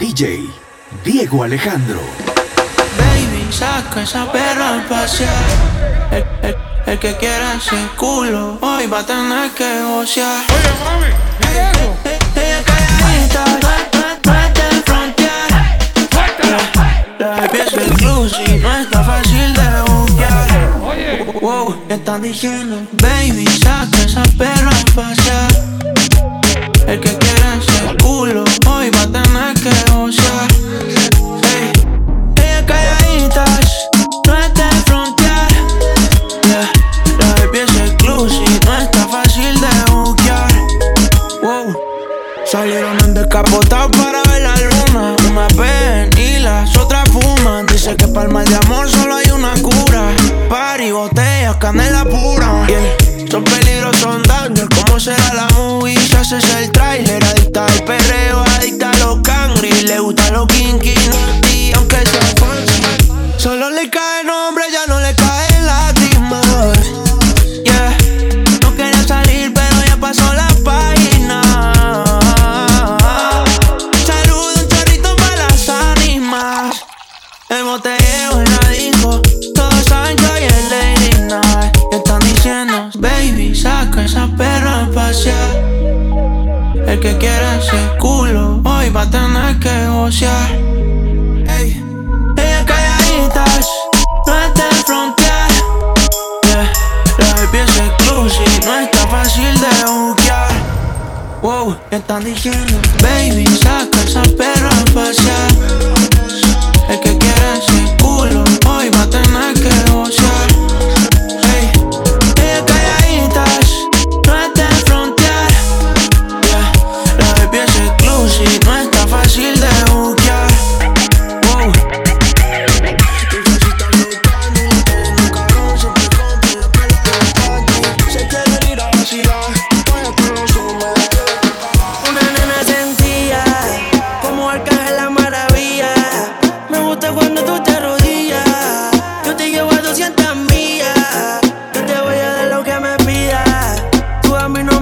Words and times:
DJ 0.00 0.48
Diego 1.04 1.42
Alejandro. 1.44 2.00
Baby, 2.96 3.52
saca 3.52 4.02
esa 4.02 4.32
perra 4.32 4.72
al 4.72 4.84
pasear. 4.86 5.30
El, 6.10 6.24
el, 6.48 6.56
el, 6.86 6.98
que 6.98 7.14
quiera 7.18 7.52
ese 7.56 7.76
culo, 7.96 8.58
hoy 8.62 8.86
va 8.86 9.00
a 9.00 9.06
tener 9.06 9.50
que 9.50 9.82
gocear. 9.82 10.42
Oye, 10.48 10.72
mami, 10.84 11.12
Diego. 11.52 11.96
Ella 12.34 12.62
calladita, 12.64 13.44
no, 13.44 13.68
no, 14.24 14.52
te 14.54 14.62
frontear. 14.90 15.50
La 17.18 17.48
pieza 17.52 17.76
es 17.82 17.92
cruci, 17.98 18.56
no 18.56 18.76
está 18.78 19.04
fácil 19.04 19.52
de 19.52 19.82
buquear. 19.86 20.80
Oye, 20.82 21.24
wow, 21.42 21.76
¿qué 21.88 21.94
están 21.94 22.22
diciendo? 22.22 22.80
Baby, 22.92 23.46
saca 23.46 23.98
esa 23.98 24.22
perra 24.38 24.70
al 24.70 24.84
pasear. 24.94 25.50
El 26.86 26.98
que 27.00 27.14
quiera 27.18 27.56
ese 27.56 27.96
culo, 28.02 28.44
hoy 28.66 28.90
va 28.90 29.02
a 29.02 29.06
tener 29.06 29.29
que 29.62 29.68
osa 29.92 30.49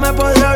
me 0.09 0.15
podrá 0.15 0.48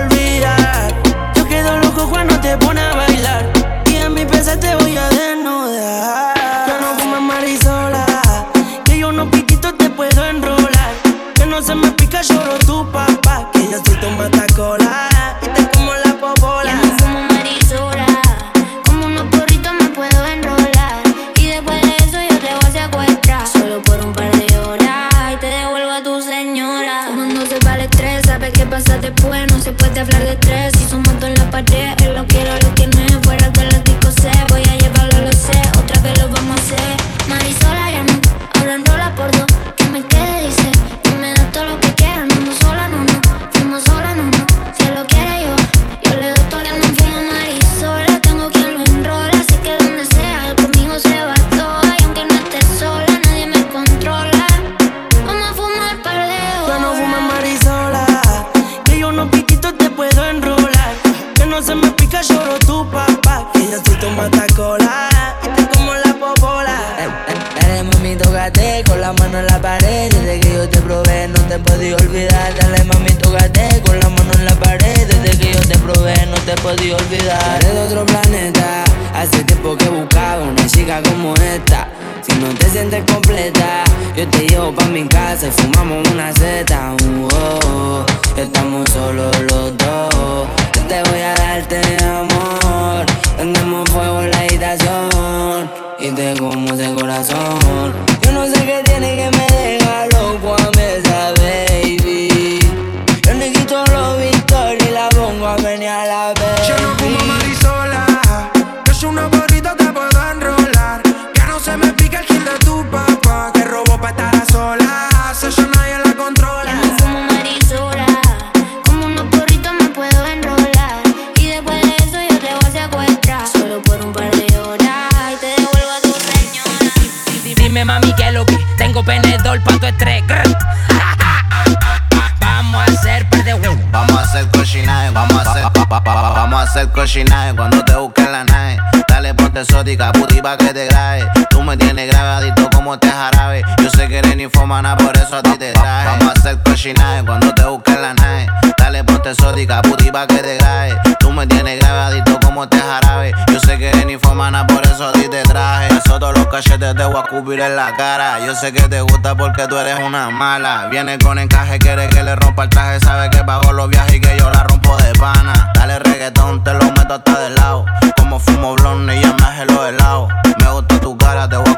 música, 149.67 150.26
que 150.26 150.38
te 150.38 150.56
grabe. 150.56 150.97
Tú 151.20 151.31
me 151.31 151.47
tienes 151.47 151.79
grabadito 151.81 152.38
como 152.41 152.69
te 152.69 152.79
jarabe. 152.79 153.32
Yo 153.53 153.61
sé 153.61 153.79
que 153.79 153.88
eres 153.88 154.11
infomana, 154.11 154.67
por 154.67 154.85
eso 154.85 155.09
a 155.09 155.12
ti 155.12 155.29
te 155.29 155.43
traje. 155.43 155.88
Eso 155.88 156.19
todos 156.19 156.37
los 156.37 156.47
cachetes 156.49 156.94
te 156.94 157.05
voy 157.05 157.17
a 157.17 157.23
cubrir 157.23 157.61
en 157.61 157.76
la 157.76 157.94
cara. 157.94 158.44
Yo 158.44 158.55
sé 158.55 158.73
que 158.73 158.82
te 158.88 159.00
gusta 159.00 159.35
porque 159.35 159.67
tú 159.69 159.76
eres 159.76 159.99
una 160.00 160.31
mala. 160.31 160.88
Viene 160.91 161.19
con 161.19 161.38
encaje, 161.38 161.79
quiere 161.79 162.09
que 162.09 162.23
le 162.23 162.35
rompa 162.37 162.64
el 162.64 162.70
traje. 162.70 163.00
Sabe 163.00 163.31
que 163.31 163.44
pago 163.44 163.73
los 163.73 163.88
viajes 163.88 164.14
y 164.14 164.20
que 164.20 164.37
yo 164.38 164.50
la 164.50 164.64
rompo 164.64 164.97
de 164.97 165.12
pana. 165.12 165.70
Dale 165.75 165.99
reggaetón, 166.00 166.64
te 166.64 166.75
lo 166.75 166.85
meto 166.85 167.14
hasta 167.14 167.38
de 167.38 167.50
lado. 167.50 167.85
Como 168.17 168.41
fumo 168.41 168.75
blonde 168.75 169.17
y 169.17 169.23
ya 169.23 169.32
me 169.35 169.44
hace 169.44 169.67
los 169.67 169.88
helados. 169.88 170.32
Me 170.59 170.70
gusta 170.70 171.00
tu 171.00 171.17
cara, 171.17 171.49
te 171.49 171.56
voy 171.56 171.70
a 171.70 171.72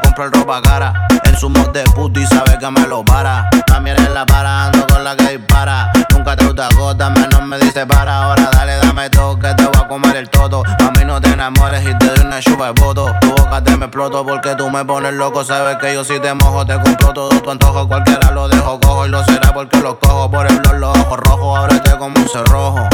cara. 0.45 0.93
En 1.23 1.37
su 1.37 1.49
mod 1.49 1.69
de 1.69 1.83
puto 1.95 2.19
y 2.19 2.25
sabe 2.25 2.57
que 2.59 2.69
me 2.69 2.87
lo 2.87 3.03
para. 3.03 3.49
También 3.65 3.97
en 3.97 4.13
la 4.13 4.25
para, 4.25 4.65
ando 4.65 4.85
con 4.87 5.03
la 5.03 5.15
que 5.15 5.37
dispara. 5.37 5.91
Nunca 6.11 6.35
te 6.35 6.45
gusta 6.45 6.69
gota, 6.77 7.09
menos 7.09 7.41
me 7.43 7.57
dice 7.57 7.85
para. 7.85 8.23
Ahora 8.23 8.49
dale, 8.51 8.77
dame 8.77 9.09
todo, 9.09 9.37
que 9.37 9.53
te 9.53 9.65
voy 9.65 9.81
a 9.83 9.87
comer 9.87 10.15
el 10.17 10.29
toto. 10.29 10.63
A 10.79 10.91
mí 10.91 11.05
no 11.05 11.19
te 11.19 11.29
enamores 11.29 11.83
y 11.83 11.97
te 11.97 12.05
doy 12.05 12.25
una 12.25 12.39
chupa 12.39 12.71
de 12.71 12.81
voto. 12.81 13.13
Tu 13.21 13.29
boca 13.29 13.63
te 13.63 13.75
me 13.75 13.85
exploto 13.85 14.25
porque 14.25 14.55
tú 14.55 14.69
me 14.69 14.85
pones 14.85 15.13
loco. 15.13 15.43
Sabes 15.43 15.77
que 15.77 15.93
yo 15.93 16.03
si 16.03 16.19
te 16.19 16.33
mojo, 16.33 16.65
te 16.65 16.79
compro 16.79 17.13
todo 17.13 17.29
tu 17.29 17.49
antojo. 17.49 17.87
Cualquiera 17.87 18.31
lo 18.31 18.47
dejo 18.47 18.79
cojo 18.79 19.05
y 19.05 19.09
lo 19.09 19.23
será 19.25 19.53
porque 19.53 19.79
lo 19.79 19.99
cojo. 19.99 20.29
Por 20.29 20.47
el 20.47 20.61
los 20.79 20.97
ojos 20.97 21.19
rojos, 21.19 21.59
ábrete 21.59 21.97
como 21.97 22.15
un 22.19 22.29
cerrojo. 22.29 22.87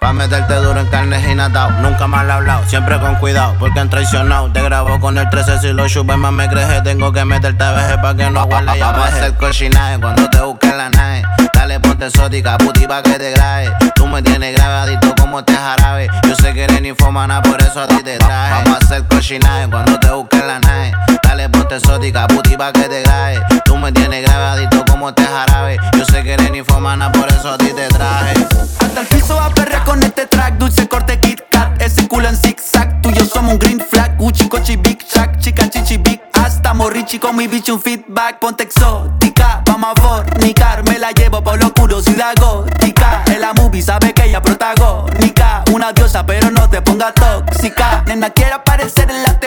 Pa' 0.00 0.14
meterte 0.14 0.54
duro 0.54 0.80
en 0.80 0.86
carne 0.86 1.20
y 1.30 1.34
natao. 1.34 1.70
Nunca 1.82 2.06
he 2.06 2.30
hablado, 2.30 2.64
siempre 2.66 2.98
con 2.98 3.16
cuidado, 3.16 3.54
porque 3.58 3.80
han 3.80 3.90
traicionado. 3.90 4.50
Te 4.50 4.62
grabo 4.62 4.98
con 4.98 5.18
el 5.18 5.28
13 5.28 5.60
si 5.60 5.72
lo 5.74 5.86
chupes 5.88 6.16
más 6.16 6.32
me 6.32 6.48
creje. 6.48 6.80
Tengo 6.80 7.12
que 7.12 7.22
meterte 7.26 7.62
a 7.62 7.72
veces 7.72 7.98
pa' 7.98 8.14
que 8.14 8.30
no 8.30 8.40
aguante 8.40 8.78
ya 8.78 8.92
Vamos 8.92 9.04
a 9.04 9.08
hacer 9.08 9.34
cochinaje 9.36 9.98
cuando 10.00 10.28
te 10.30 10.40
busques 10.40 10.74
la 10.74 10.88
nave. 10.88 11.22
Dale, 11.52 11.80
ponte 11.80 12.06
exótica, 12.06 12.56
puti 12.56 12.86
pa' 12.86 13.02
que 13.02 13.18
te 13.18 13.30
grabe. 13.32 13.70
Tú 13.94 14.06
me 14.06 14.22
tienes 14.22 14.56
grabadito 14.56 15.14
como 15.20 15.44
te 15.44 15.54
jarabe. 15.54 16.08
Yo 16.26 16.34
sé 16.34 16.54
que 16.54 16.64
eres 16.64 16.96
fomana, 16.98 17.42
por 17.42 17.60
eso 17.60 17.82
a 17.82 17.86
ti 17.86 18.02
te 18.02 18.16
traje. 18.16 18.64
Vamos 18.64 18.80
a 18.80 18.84
hacer 18.84 19.04
cochinaje 19.04 19.68
cuando 19.68 20.00
te 20.00 20.10
busques 20.10 20.44
la 20.46 20.58
nave. 20.60 20.92
Dale, 21.40 21.48
ponte 21.48 21.76
exótica, 21.76 22.26
puti 22.26 22.54
pa' 22.54 22.70
que 22.70 22.86
te 22.86 23.00
grabe. 23.00 23.40
Tú 23.64 23.78
me 23.78 23.90
tienes 23.92 24.22
grabadito 24.22 24.84
como 24.84 25.14
te 25.14 25.24
jarabe. 25.24 25.78
Yo 25.96 26.04
sé 26.04 26.22
que 26.22 26.34
eres 26.34 26.66
fomana, 26.66 27.10
por 27.10 27.28
eso 27.28 27.50
a 27.50 27.56
ti 27.56 27.72
te 27.72 27.88
traje. 27.88 28.34
Hasta 28.78 29.00
el 29.00 29.06
piso 29.06 29.36
va 29.36 29.46
a 29.46 29.54
perrear 29.54 29.84
con 29.84 30.02
este 30.02 30.26
track, 30.26 30.58
dulce 30.58 30.86
corte 30.86 31.18
Kit 31.18 31.40
Kat, 31.50 31.80
ese 31.80 32.06
culo 32.08 32.28
en 32.28 32.36
zigzag. 32.36 33.00
Tú 33.00 33.08
y 33.08 33.14
yo 33.14 33.24
somos 33.24 33.54
un 33.54 33.58
green 33.58 33.80
flag, 33.80 34.18
Gucci, 34.18 34.50
Cochi, 34.50 34.76
Big 34.76 34.98
Shack, 35.02 35.38
chica, 35.38 35.70
chichi, 35.70 35.96
Big 35.96 36.20
hasta 36.34 36.74
Morrichi 36.74 37.18
con 37.18 37.36
mi 37.36 37.46
bicho 37.46 37.74
un 37.74 37.80
feedback, 37.80 38.38
ponte 38.38 38.64
exótica, 38.64 39.62
vamos 39.66 39.92
a 39.96 40.00
fornicar, 40.00 40.82
me 40.84 40.98
la 40.98 41.10
llevo 41.12 41.42
por 41.42 41.62
lo 41.62 41.72
curiosidad 41.72 42.34
gótica. 42.40 43.22
En 43.26 43.40
la 43.40 43.52
movie 43.54 43.82
sabe 43.82 44.12
que 44.12 44.24
ella 44.24 44.42
protagónica, 44.42 45.64
una 45.72 45.92
diosa 45.92 46.24
pero 46.24 46.50
no 46.50 46.68
te 46.68 46.80
ponga 46.82 47.12
tóxica. 47.12 48.04
Nena 48.06 48.30
quiere 48.30 48.52
aparecer 48.52 49.10
en 49.10 49.22
la 49.22 49.38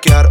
bellaquear. 0.00 0.27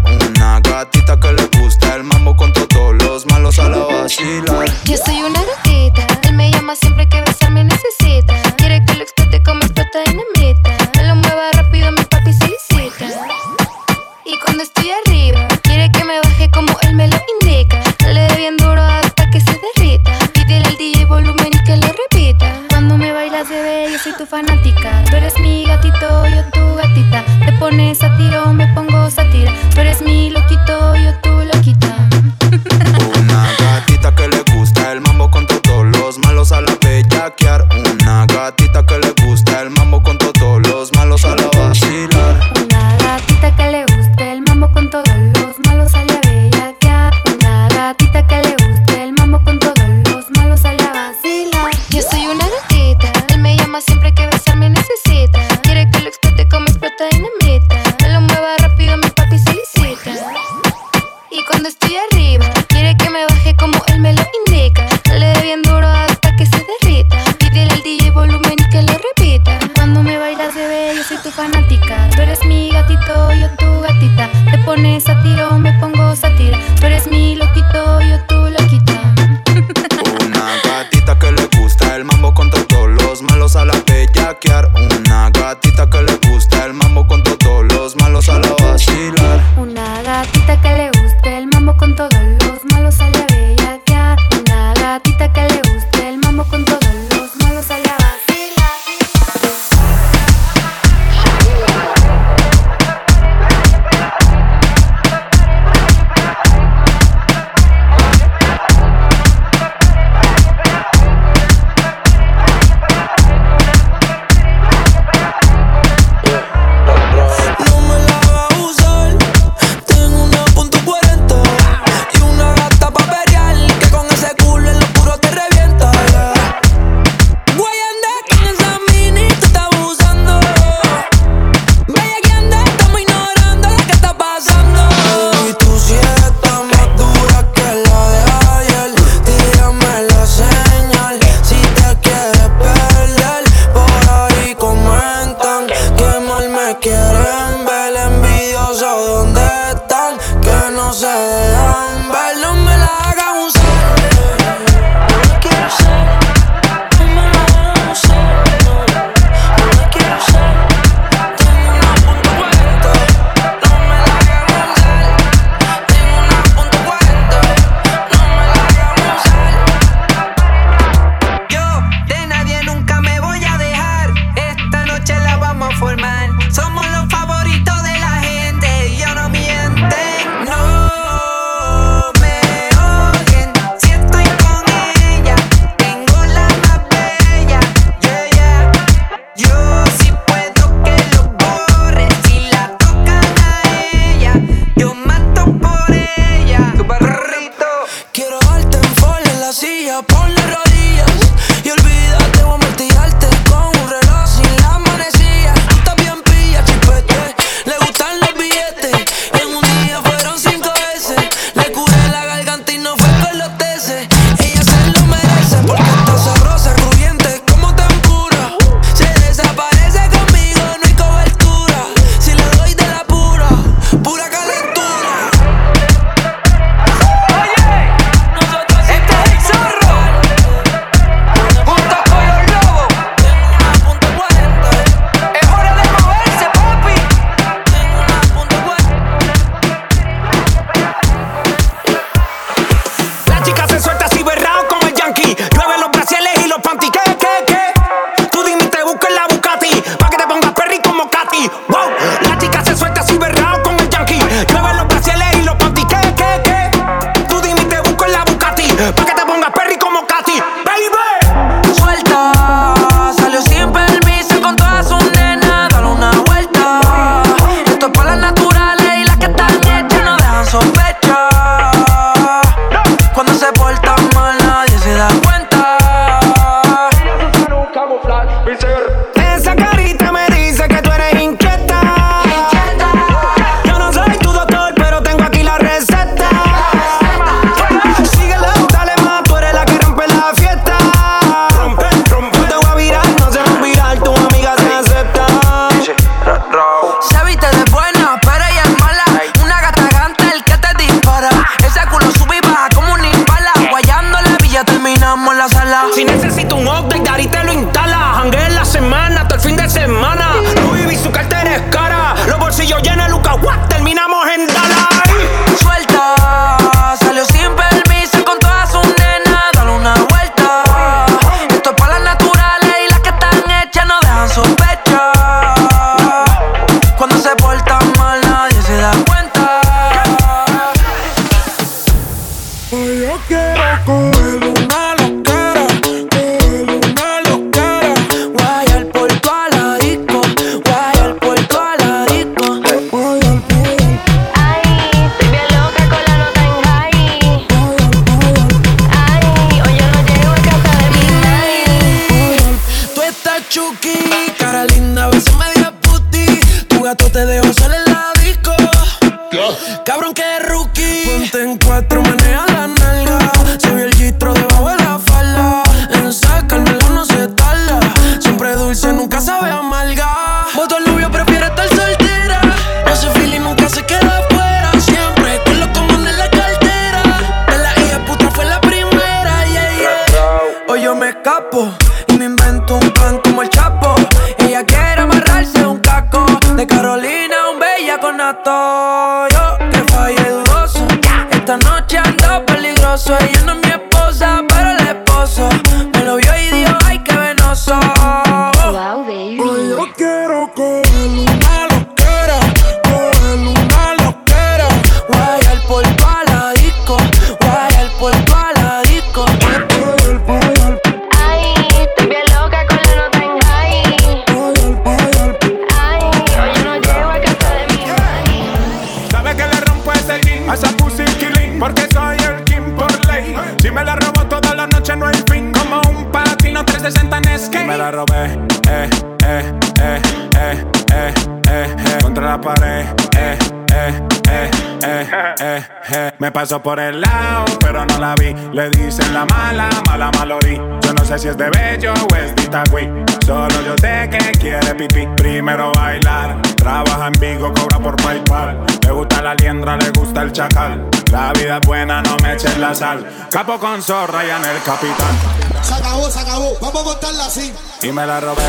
En 447.07 447.14
Vigo, 447.19 447.54
cobra 447.54 447.80
por 447.80 447.95
PayPal. 447.95 448.66
Le 448.83 448.92
gusta 448.92 449.21
la 449.21 449.33
liendra, 449.35 449.78
le 449.78 449.90
gusta 449.92 450.21
el 450.21 450.31
chacal. 450.31 450.90
La 451.11 451.31
vida 451.33 451.57
es 451.61 451.68
buena, 451.68 452.02
no 452.02 452.18
me 452.21 452.33
echen 452.33 452.59
la 452.59 452.76
sal. 452.76 453.06
Capo 453.31 453.57
con 453.57 453.81
zorra 453.81 454.26
y 454.26 454.30
en 454.30 454.45
el 454.45 454.61
capitán. 454.61 455.18
Se 455.61 455.73
acabó, 455.73 456.09
se 456.09 456.19
acabó. 456.19 456.57
Vamos 456.61 456.81
a 456.81 456.85
contarla 456.85 457.26
así. 457.26 457.54
Y 457.81 457.92
me 457.92 458.06
la 458.06 458.19
robé, 458.19 458.44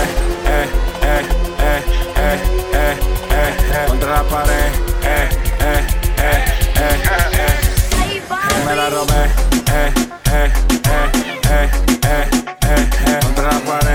eh, 0.46 0.68
eh, 1.02 1.26
eh, 1.60 1.82
eh, 2.16 2.38
eh, 2.74 2.96
eh, 3.30 3.56
eh, 3.72 3.84
contra 3.86 4.10
la 4.10 4.22
pared, 4.24 4.72
eh, 5.04 5.28
eh, 5.60 5.86
eh, 6.18 6.44
eh, 6.74 7.02
eh 7.04 7.68
me 8.66 8.76
la 8.76 8.90
robé, 8.90 9.24
eh, 9.72 9.92
eh, 10.32 10.52
eh, 10.72 11.10
eh, 11.50 11.70
eh, 12.02 12.30
eh, 12.62 12.90
eh, 13.06 13.20
contra 13.22 13.44
la 13.44 13.60
pared, 13.60 13.87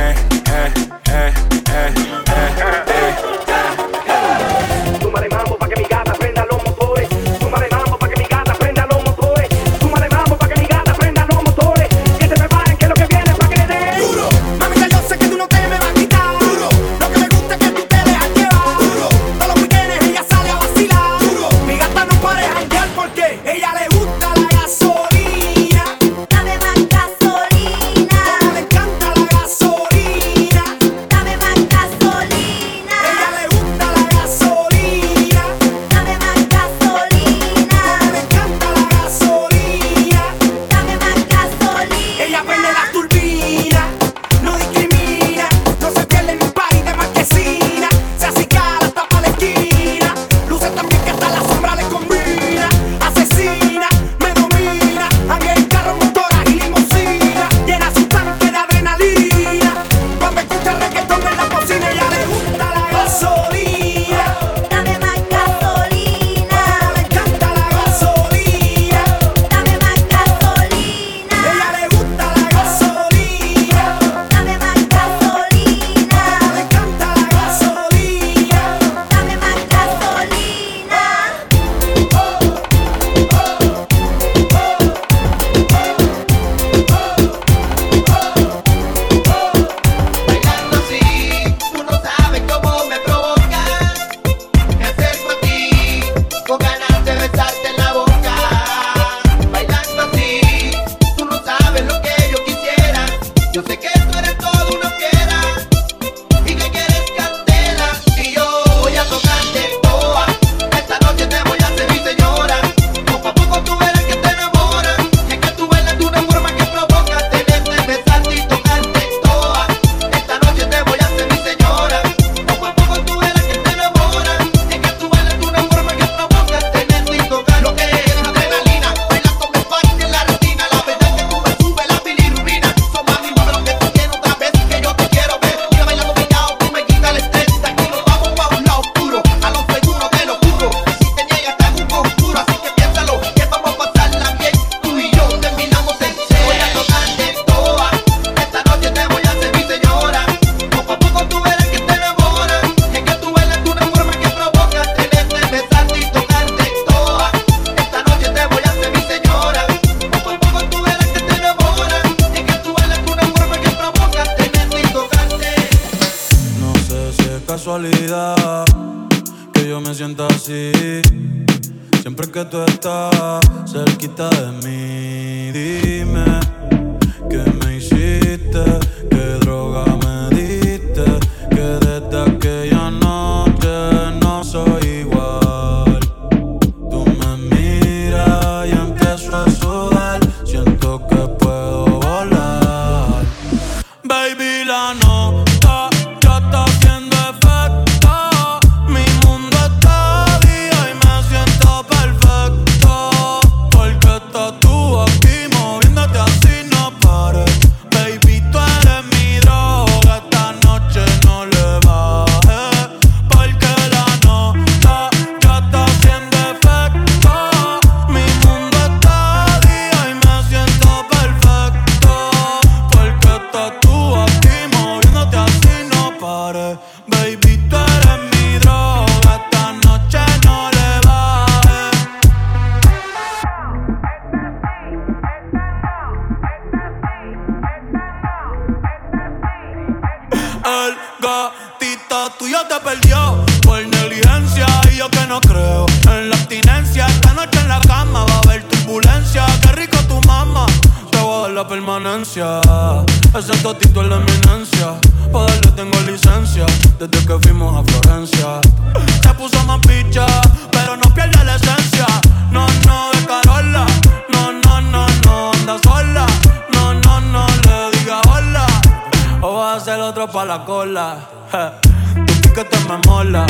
el 269.87 270.01
otro 270.01 270.27
pa' 270.27 270.46
la 270.46 270.63
cola. 270.63 271.17
Je. 271.51 272.41
Tú 272.41 272.53
que 272.53 272.63
te 272.63 272.77
me 272.87 272.98
mola. 273.05 273.46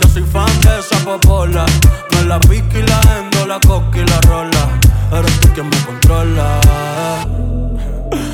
Yo 0.00 0.08
soy 0.08 0.22
fan 0.22 0.50
de 0.62 0.80
esa 0.80 0.98
popola. 1.04 1.64
Me 2.10 2.24
la 2.24 2.40
pica 2.40 2.78
y 2.78 2.82
la 2.82 3.00
endo, 3.18 3.46
la 3.46 3.60
coca 3.60 3.98
y 3.98 4.04
la 4.04 4.20
rola. 4.22 4.68
Eres 5.12 5.40
tú 5.40 5.48
quien 5.54 5.68
me 5.68 5.76
controla. 5.84 6.60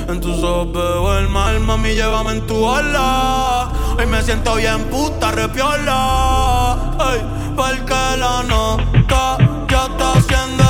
En 0.08 0.20
tus 0.20 0.42
ojos 0.42 0.72
veo 0.72 1.18
el 1.18 1.28
mal, 1.28 1.60
mami, 1.60 1.94
llévame 1.94 2.32
en 2.32 2.46
tu 2.46 2.64
ola. 2.64 3.68
Hoy 3.98 4.06
me 4.06 4.22
siento 4.22 4.54
bien 4.54 4.84
puta, 4.84 5.30
repiola. 5.30 6.76
Ay, 6.98 7.20
porque 7.54 8.16
la 8.18 8.42
nota 8.42 9.36
ya 9.68 9.86
está 9.86 10.12
haciendo 10.14 10.67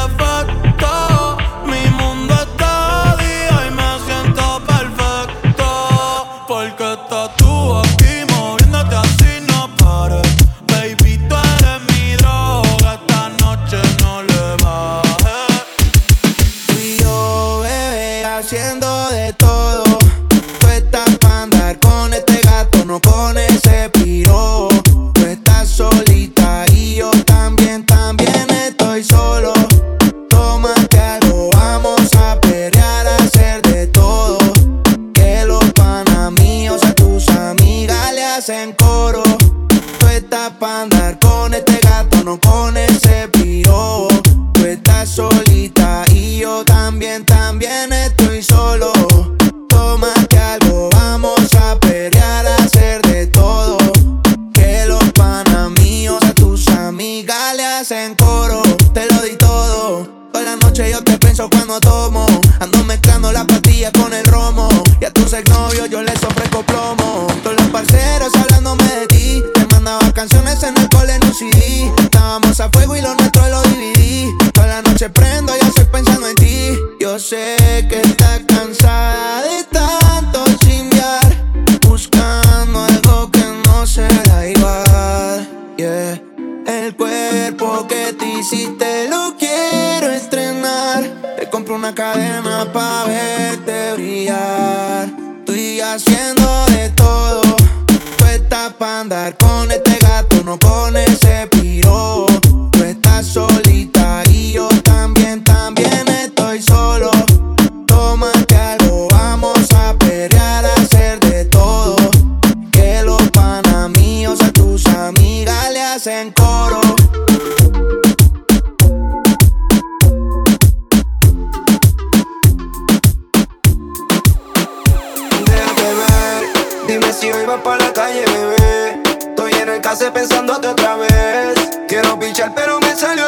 pensándote 130.13 130.69
otra 130.69 130.97
vez. 130.97 131.71
Quiero 131.89 132.19
pichar, 132.19 132.53
pero 132.55 132.81
me 132.81 132.95
salió 132.95 133.28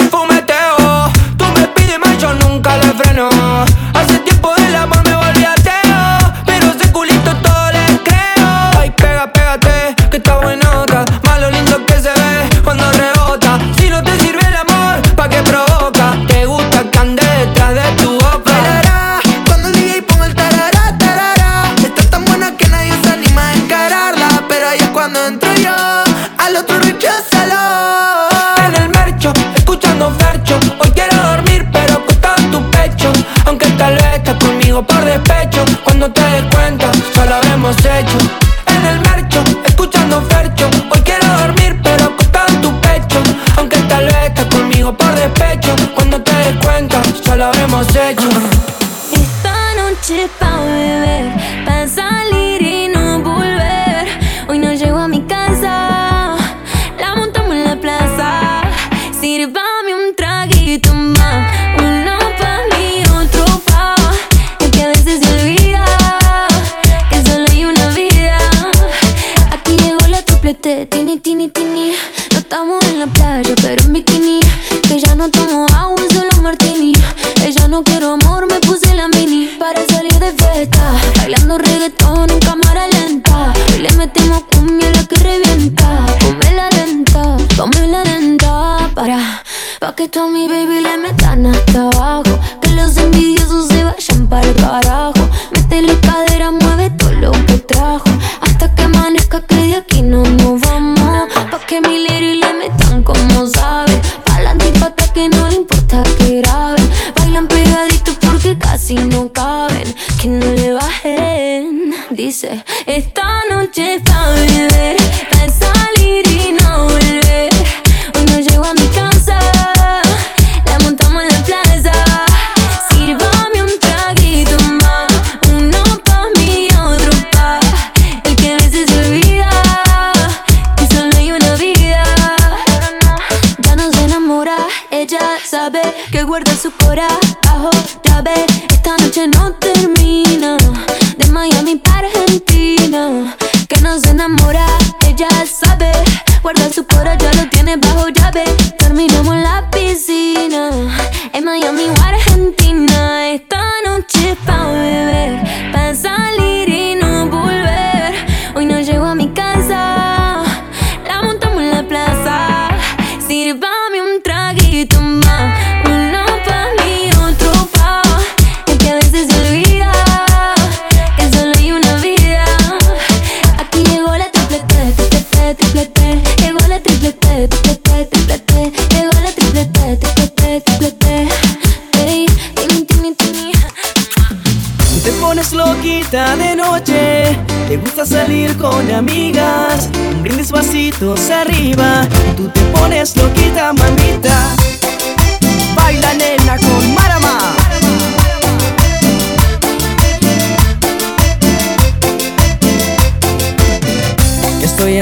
실패 50.11 50.50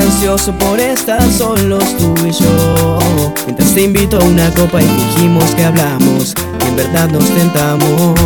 ansioso 0.10 0.52
por 0.54 0.80
estar 0.80 1.22
solos 1.32 1.84
tú 1.98 2.14
y 2.26 2.32
yo. 2.32 3.00
Mientras 3.46 3.74
te 3.74 3.84
invito 3.84 4.18
a 4.18 4.24
una 4.24 4.50
copa 4.52 4.82
y 4.82 4.88
dijimos 4.88 5.44
que 5.56 5.64
hablamos 5.64 6.34
Y 6.64 6.68
en 6.68 6.76
verdad 6.76 7.10
nos 7.10 7.26
tentamos. 7.26 8.20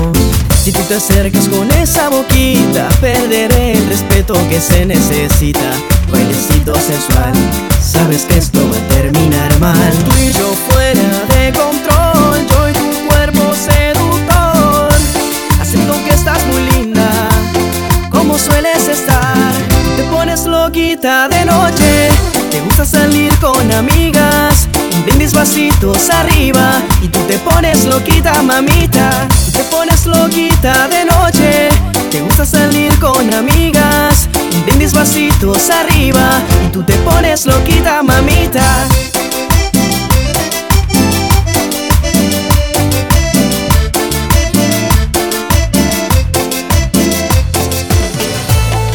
Si 0.63 0.72
tú 0.72 0.80
te 0.88 0.96
acercas 0.96 1.50
con 1.50 1.69
esa 1.72 2.08
boquita 2.08 2.88
Perderé 3.02 3.74
el 3.74 3.86
respeto 3.89 4.34
que 4.50 4.62
se 4.62 4.86
necesita. 4.86 5.72
Bailecito 6.10 6.74
sensual 6.76 7.34
Sabes 7.82 8.24
que 8.24 8.38
esto 8.38 8.60
va 8.69 8.78
a 8.78 8.88
terminar 9.02 9.60
mal. 9.60 9.91
Tú 10.06 10.12
y 10.22 10.32
yo 10.32 10.54
fuera 10.69 11.26
de 11.36 11.52
de 21.04 21.44
noche, 21.44 22.08
te 22.50 22.62
gusta 22.62 22.86
salir 22.86 23.38
con 23.39 23.70
amigas, 23.74 24.70
un 24.96 25.04
brindis 25.04 25.34
vasitos 25.34 26.10
arriba 26.10 26.82
y 27.02 27.10
tú 27.10 27.20
te 27.28 27.38
pones 27.39 27.84
loquita 27.84 28.42
mamita, 28.42 29.28
te 29.52 29.66
pones 29.66 30.06
loquita 30.06 30.88
de 30.88 31.04
noche, 31.04 31.70
te 32.10 32.22
gusta 32.22 32.46
salir 32.46 32.98
con 33.00 33.34
amigas, 33.34 34.30
un 34.54 34.63
brindis 34.66 34.94
vasitos 34.94 35.70
arriba 35.72 36.42
y 36.66 36.72
tú 36.72 36.84
te 36.84 36.94
pones 37.00 37.46
loquita 37.48 38.02
mamita. 38.02 38.63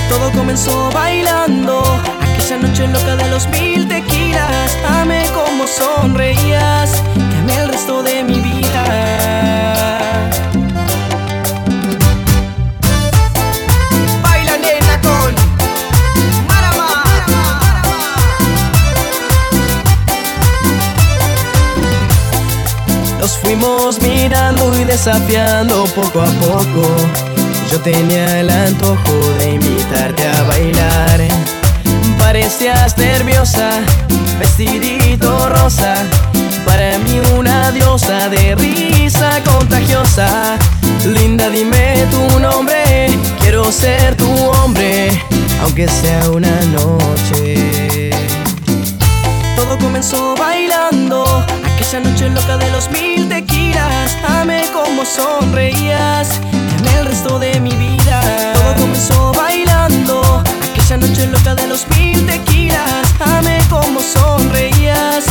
Todo 0.09 0.31
comenzó 0.33 0.90
bailando 0.94 1.38
Aquella 1.38 1.38
noche 2.61 2.87
loca 2.88 3.16
de 3.16 3.29
los 3.31 3.47
mil 3.49 3.87
tequilas. 3.88 4.77
Amé 4.88 5.27
como 5.35 5.66
sonreías 5.66 6.90
Te 7.14 7.61
el 7.61 7.68
resto 7.68 8.03
de 8.03 8.25
mi 8.25 8.40
vida. 8.40 8.85
Baila 14.23 14.57
nena 14.59 15.01
con 15.01 15.35
Marama. 16.47 17.05
Nos 23.21 23.33
fuimos 23.38 24.01
mirando 24.03 24.79
y 24.79 24.85
desafiando 24.85 25.85
poco 25.94 26.23
a 26.23 26.31
poco. 26.47 26.97
Yo 27.71 27.79
tenía 27.81 28.40
el 28.40 28.51
antojo 28.51 29.12
de 29.38 29.55
invitarte 29.55 30.27
a 30.27 30.42
bailar. 30.44 31.58
Parecías 32.29 32.95
nerviosa, 32.99 33.71
vestidito 34.38 35.49
rosa. 35.49 35.95
Para 36.67 36.99
mí 36.99 37.23
una 37.38 37.71
diosa 37.71 38.29
de 38.29 38.55
risa 38.55 39.43
contagiosa. 39.45 40.59
Linda, 41.07 41.49
dime 41.49 42.07
tu 42.11 42.38
nombre. 42.38 43.09
Quiero 43.41 43.73
ser 43.73 44.14
tu 44.19 44.31
hombre, 44.31 45.09
aunque 45.62 45.88
sea 45.88 46.29
una 46.29 46.55
noche. 46.67 48.11
Todo 49.57 49.79
comenzó 49.79 50.37
bailando. 50.37 51.25
Aquella 51.64 52.01
noche 52.01 52.29
loca 52.29 52.59
de 52.59 52.71
los 52.73 52.91
mil 52.91 53.27
tequilas. 53.31 54.19
Amé 54.29 54.64
como 54.75 55.07
sonreías 55.07 56.29
el 56.99 57.07
resto 57.07 57.38
de 57.38 57.59
mi 57.59 57.71
vida. 57.71 58.21
Todo 58.53 58.75
comenzó 58.75 59.33
bailando. 59.33 60.45
Aquella 60.90 61.07
noche 61.07 61.27
loca 61.27 61.55
de 61.55 61.66
los 61.66 61.87
mil 61.90 62.24
tequilas. 62.24 63.14
Amé 63.20 63.59
como 63.68 64.01
sonreías. 64.01 65.27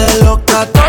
Ey, 0.00 0.06
desde 0.06 0.79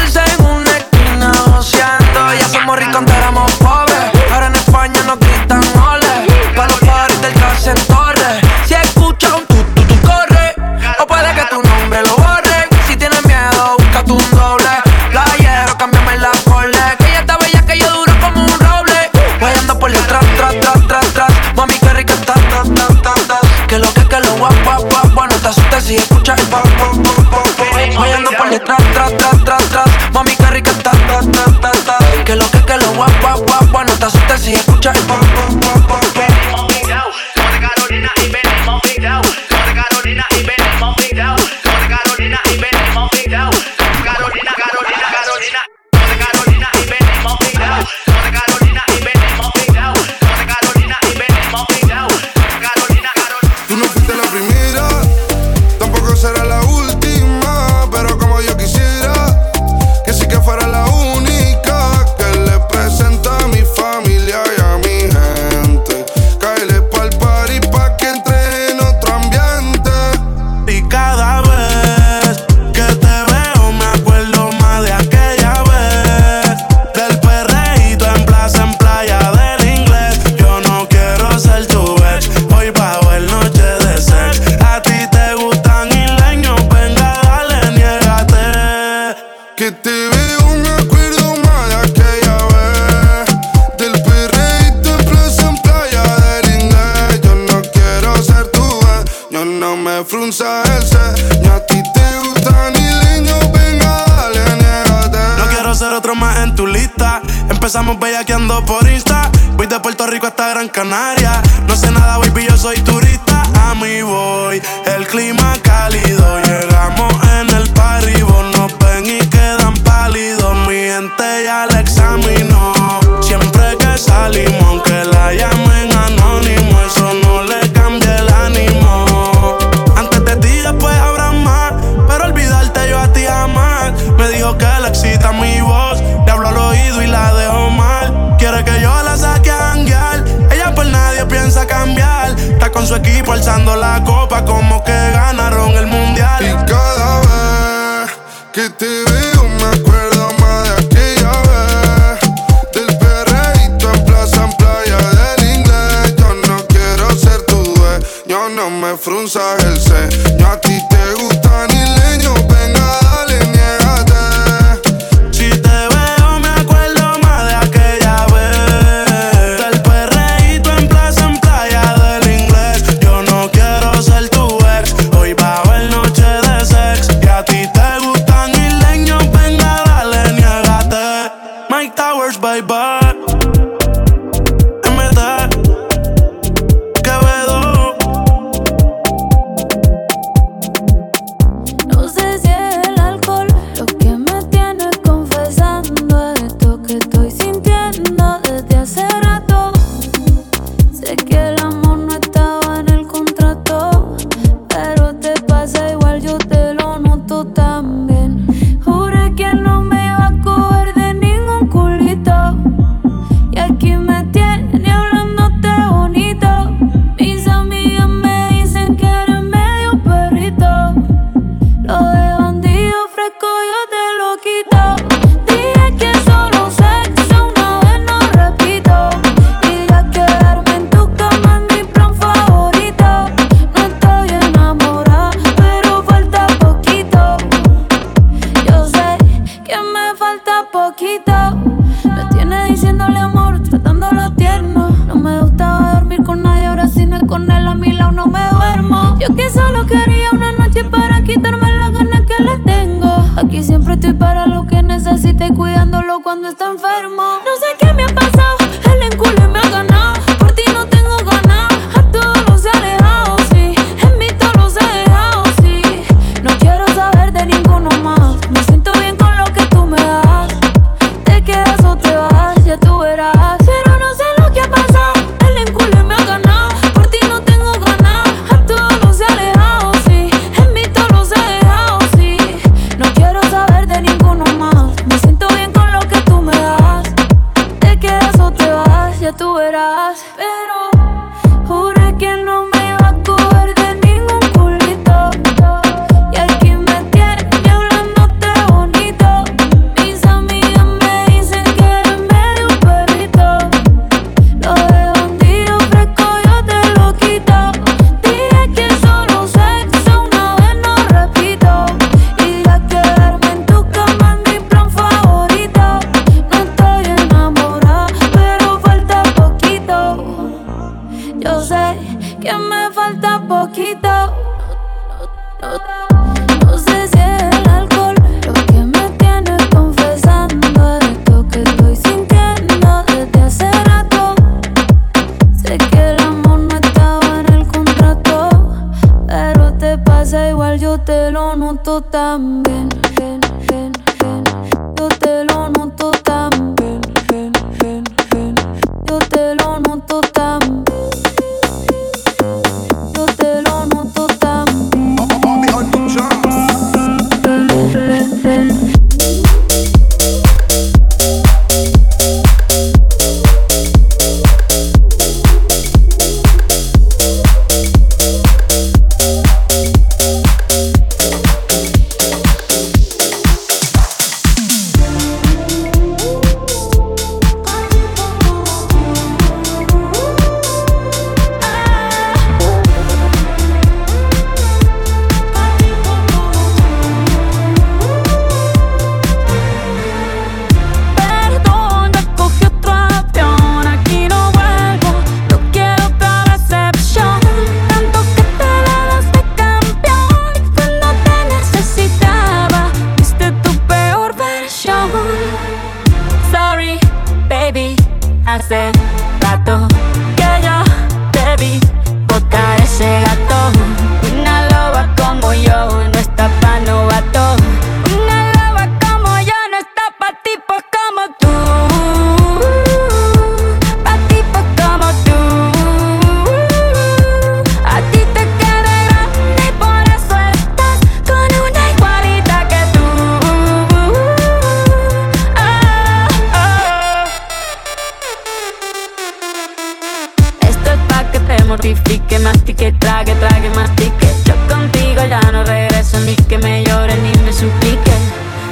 mortifique, 441.71 442.37
mastique, 442.39 442.91
trague, 442.99 443.33
trague, 443.35 443.69
mastique. 443.69 444.27
Yo 444.43 444.53
contigo 444.67 445.23
ya 445.25 445.39
no 445.53 445.63
regreso 445.63 446.19
ni 446.19 446.35
que 446.35 446.57
me 446.57 446.83
llore 446.83 447.15
ni 447.15 447.31
me 447.45 447.53
suplique. 447.53 448.11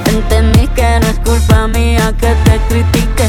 Entendí 0.06 0.68
que 0.76 1.00
no 1.00 1.08
es 1.08 1.20
culpa 1.20 1.68
mía 1.68 2.14
que 2.20 2.36
te 2.43 2.58
critique. 2.68 3.26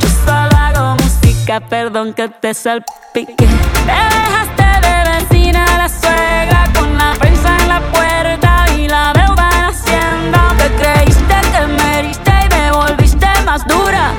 Yo 0.00 0.08
solo 0.24 0.56
hago 0.56 0.96
música, 0.96 1.60
perdón 1.60 2.14
que 2.14 2.28
te 2.28 2.54
salpique. 2.54 3.46
Te 3.88 3.98
dejaste 4.16 4.68
de 4.86 4.96
vecina 5.10 5.66
la 5.76 5.88
suegra 5.90 6.70
con 6.72 6.96
la 6.96 7.12
prensa 7.18 7.54
en 7.60 7.68
la 7.68 7.80
puerta 7.92 8.64
y 8.78 8.88
la 8.88 9.12
deuda 9.12 9.50
en 9.58 9.64
hacienda. 9.66 10.40
Te 10.56 10.68
creíste 10.80 11.36
que 11.52 11.66
me 11.66 11.98
heriste 11.98 12.32
y 12.46 12.48
me 12.54 12.72
volviste 12.72 13.26
más 13.44 13.66
dura. 13.66 14.14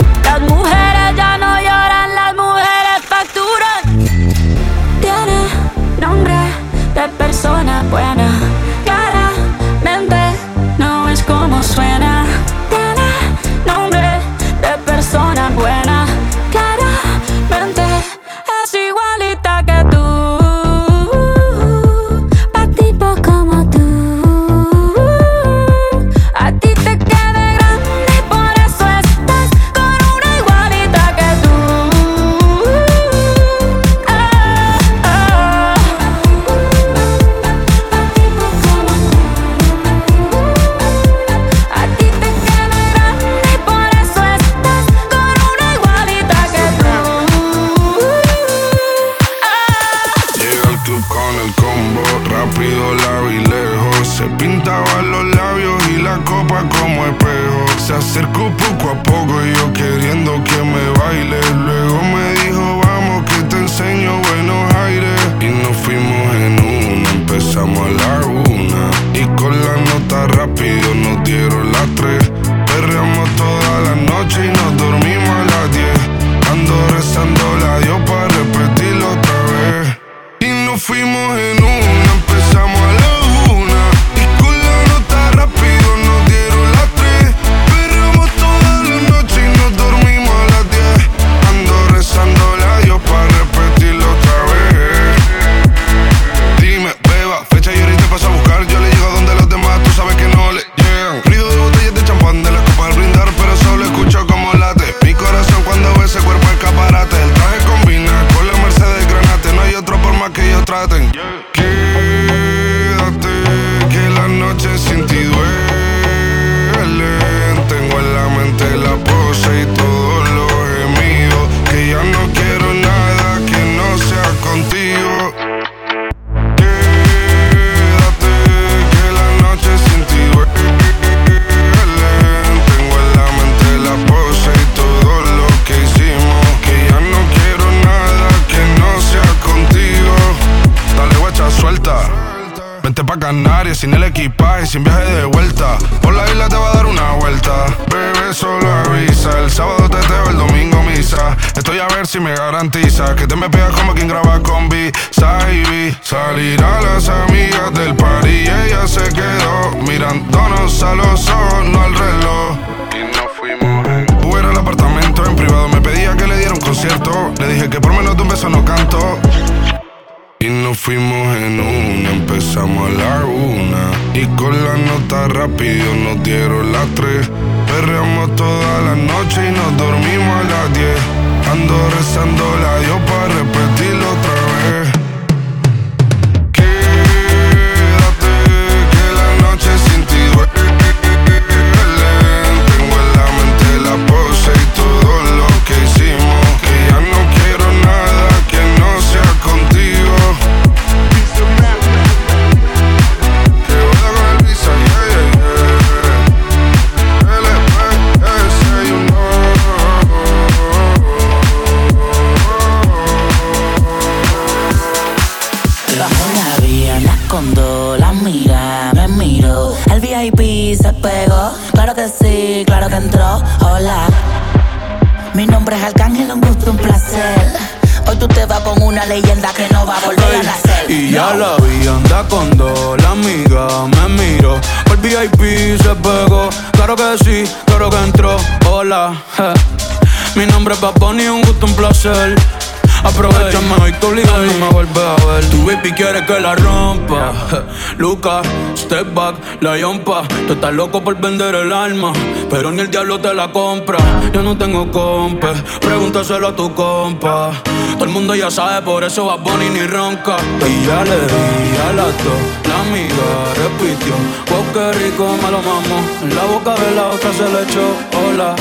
Lucas, 247.97 248.45
step 248.75 249.13
back, 249.13 249.35
la 249.61 249.77
yompa. 249.77 250.23
Tú 250.47 250.53
estás 250.53 250.73
loco 250.73 251.03
por 251.03 251.19
vender 251.19 251.55
el 251.55 251.71
alma, 251.71 252.11
pero 252.49 252.71
ni 252.71 252.81
el 252.81 252.89
diablo 252.89 253.19
te 253.19 253.33
la 253.33 253.51
compra. 253.51 253.97
Yo 254.33 254.41
no 254.41 254.57
tengo 254.57 254.91
compa, 254.91 255.53
pregúntaselo 255.81 256.49
a 256.49 256.55
tu 256.55 256.73
compa. 256.73 257.51
Todo 257.93 258.05
el 258.05 258.09
mundo 258.09 258.35
ya 258.35 258.49
sabe, 258.49 258.81
por 258.81 259.03
eso 259.03 259.25
va 259.25 259.35
Bunny 259.37 259.69
ni 259.69 259.85
ronca. 259.85 260.37
Y 260.67 260.85
ya 260.85 261.03
le 261.03 261.15
di 261.15 261.77
a 261.87 261.93
las 261.93 262.13
dos, 262.23 262.41
la 262.67 262.79
amiga 262.81 263.27
repitió. 263.55 264.13
Wow, 264.49 264.65
qué 264.73 264.91
rico 264.99 265.35
me 265.41 265.51
lo 265.51 265.61
mamo. 265.61 266.03
En 266.23 266.35
la 266.35 266.43
boca 266.45 266.75
de 266.75 266.95
la 266.95 267.07
otra 267.07 267.31
se 267.33 267.43
le 267.43 267.63
echó. 267.63 267.85
Hola, 268.27 268.55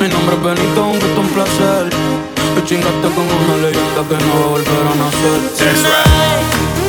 mi 0.00 0.08
nombre 0.08 0.36
es 0.36 0.42
Benito, 0.42 0.84
un 0.84 0.98
gusto, 0.98 1.20
un 1.20 1.28
placer. 1.28 1.90
Me 2.54 2.64
chingaste 2.64 3.08
con 3.14 3.24
una 3.24 3.56
leyenda 3.62 4.02
que 4.08 4.24
no 4.26 4.50
volverá 4.50 4.92
a 4.92 4.96
nacer. 4.96 6.81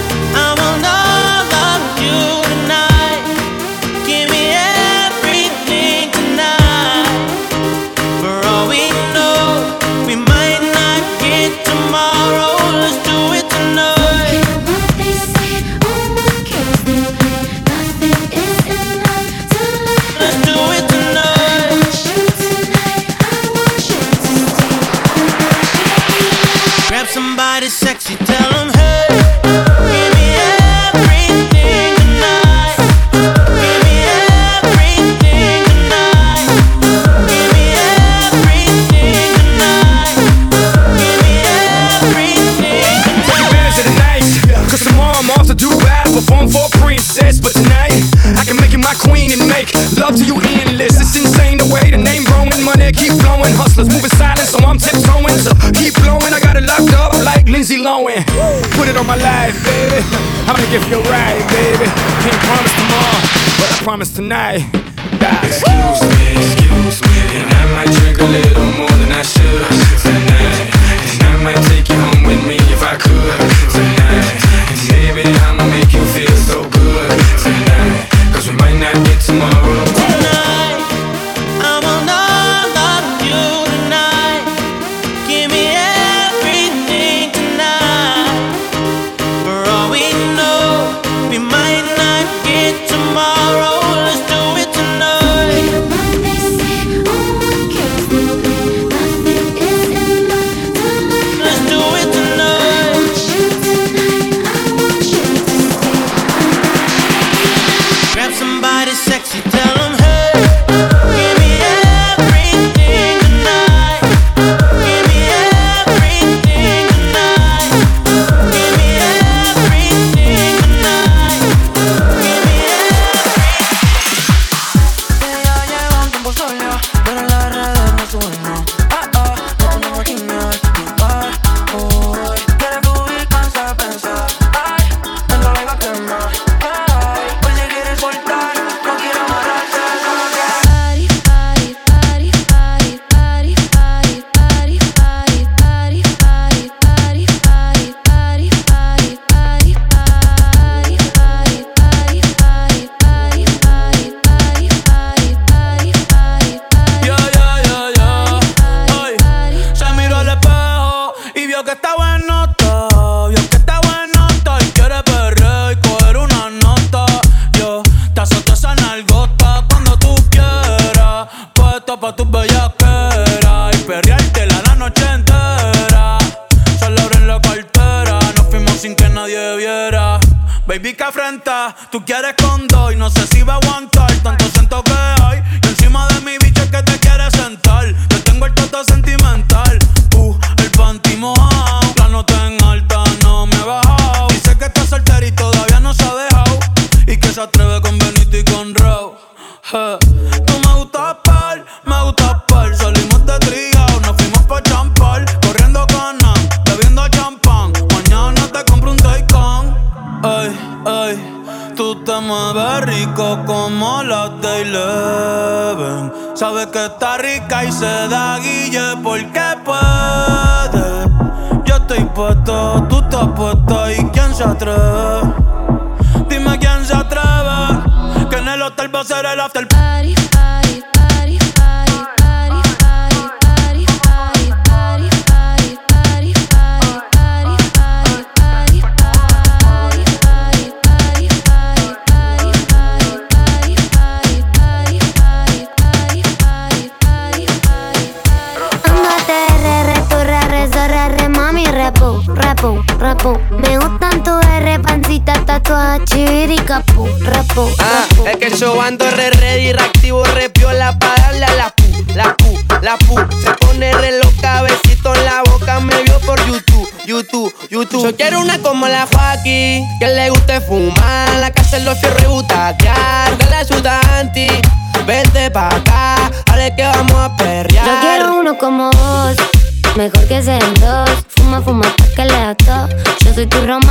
I'm 60.74 60.82
give 60.82 60.90
you 60.90 60.98
a 60.98 61.04
ride, 61.04 61.38
baby. 61.50 61.86
Can't 62.26 62.42
promise 62.50 62.74
tomorrow, 62.74 63.22
but 63.60 63.72
I 63.72 63.78
promise 63.84 64.12
tonight. 64.12 64.66
Excuse 65.46 66.02
me, 66.02 66.34
excuse 66.34 67.02
me, 67.04 67.38
and 67.38 67.54
I 67.54 67.66
might 67.76 67.92
drink 67.94 68.18
a 68.18 68.24
little 68.24 68.66
more 68.80 68.98
than 68.98 69.12
I 69.12 69.22
should 69.22 69.68
tonight. 70.02 70.74
And 71.14 71.24
I 71.30 71.44
might 71.44 71.64
take 71.70 71.90
you 71.90 71.96
home 71.96 72.24
with 72.24 72.48
me 72.48 72.56
if 72.74 72.82
I 72.82 72.98
could 72.98 73.53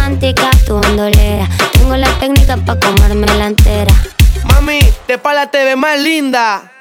romántica, 0.02 0.50
tu 0.66 0.74
bandolera. 0.74 1.48
Tengo 1.72 1.96
la 1.96 2.08
técnica 2.18 2.56
pa' 2.56 2.78
comérmela 2.78 3.46
entera. 3.46 3.94
Mami, 4.44 4.80
de 5.06 5.18
pala 5.18 5.50
te 5.50 5.64
ves 5.64 5.76
más 5.76 5.98
linda. 6.00 6.72